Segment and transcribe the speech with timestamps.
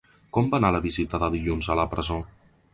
[0.37, 2.21] Com va anar la visita de dilluns a la presó?